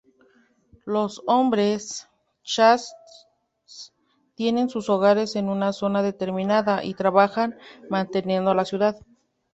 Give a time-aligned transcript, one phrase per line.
[0.87, 2.87] Los hombres-chasch
[4.33, 8.97] tienen sus hogares en una zona determinada, y trabajan manteniendo la ciudad.